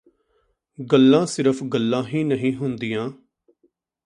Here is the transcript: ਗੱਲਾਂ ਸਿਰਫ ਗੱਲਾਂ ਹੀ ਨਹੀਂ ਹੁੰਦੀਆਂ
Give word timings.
ਗੱਲਾਂ 0.79 1.25
ਸਿਰਫ 1.25 1.63
ਗੱਲਾਂ 1.63 2.03
ਹੀ 2.03 2.23
ਨਹੀਂ 2.23 2.53
ਹੁੰਦੀਆਂ 2.55 3.09